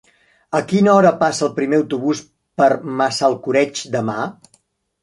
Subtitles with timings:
[0.59, 2.25] A quina hora passa el primer autobús
[2.63, 2.71] per
[3.03, 4.19] Massalcoreig demà?